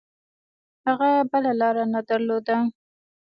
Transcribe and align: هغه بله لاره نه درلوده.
هغه 0.87 1.09
بله 1.31 1.51
لاره 1.59 1.83
نه 1.93 2.01
درلوده. 2.09 2.55